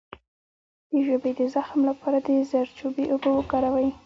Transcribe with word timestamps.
د 0.91 0.93
ژبې 1.07 1.31
د 1.39 1.41
زخم 1.55 1.79
لپاره 1.89 2.17
د 2.25 2.29
زردچوبې 2.51 3.05
اوبه 3.11 3.29
وکاروئ 3.33 3.89